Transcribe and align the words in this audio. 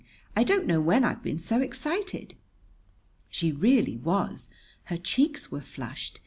I 0.35 0.43
don't 0.43 0.65
know 0.65 0.81
when 0.81 1.03
I've 1.03 1.21
been 1.21 1.37
so 1.37 1.59
excited." 1.61 2.33
She 3.29 3.51
really 3.51 3.97
was. 3.97 4.49
Her 4.85 4.97
cheeks 4.97 5.51
were 5.51 5.61
flushed. 5.61 6.19